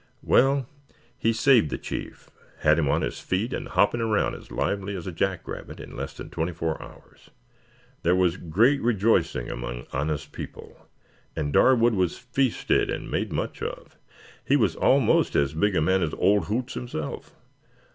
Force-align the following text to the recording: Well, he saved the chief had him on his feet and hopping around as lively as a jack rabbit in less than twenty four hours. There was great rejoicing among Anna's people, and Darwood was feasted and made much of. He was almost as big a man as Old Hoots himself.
Well, 0.23 0.67
he 1.15 1.31
saved 1.31 1.69
the 1.69 1.77
chief 1.77 2.31
had 2.61 2.79
him 2.79 2.89
on 2.89 3.03
his 3.03 3.19
feet 3.19 3.53
and 3.53 3.67
hopping 3.67 4.01
around 4.01 4.33
as 4.33 4.49
lively 4.49 4.95
as 4.95 5.05
a 5.05 5.11
jack 5.11 5.47
rabbit 5.47 5.79
in 5.79 5.95
less 5.95 6.17
than 6.17 6.31
twenty 6.31 6.53
four 6.53 6.81
hours. 6.81 7.29
There 8.01 8.15
was 8.15 8.37
great 8.37 8.81
rejoicing 8.81 9.51
among 9.51 9.85
Anna's 9.93 10.25
people, 10.25 10.87
and 11.35 11.53
Darwood 11.53 11.93
was 11.93 12.17
feasted 12.17 12.89
and 12.89 13.11
made 13.11 13.31
much 13.31 13.61
of. 13.61 13.95
He 14.43 14.55
was 14.55 14.75
almost 14.75 15.35
as 15.35 15.53
big 15.53 15.75
a 15.75 15.81
man 15.81 16.01
as 16.01 16.15
Old 16.15 16.45
Hoots 16.45 16.73
himself. 16.73 17.35